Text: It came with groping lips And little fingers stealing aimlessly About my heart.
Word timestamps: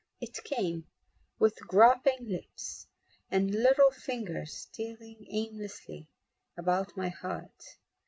It 0.19 0.43
came 0.43 0.87
with 1.37 1.59
groping 1.67 2.27
lips 2.27 2.87
And 3.29 3.51
little 3.51 3.91
fingers 3.91 4.51
stealing 4.51 5.27
aimlessly 5.29 6.07
About 6.57 6.97
my 6.97 7.09
heart. 7.09 7.77